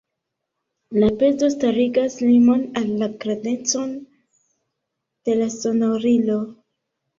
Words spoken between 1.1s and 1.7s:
pezo